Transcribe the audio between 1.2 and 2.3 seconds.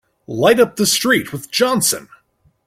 with Johnson!